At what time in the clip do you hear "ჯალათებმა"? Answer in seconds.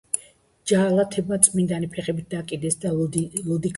0.71-1.39